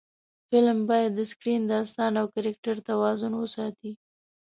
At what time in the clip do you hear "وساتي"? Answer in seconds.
3.37-3.91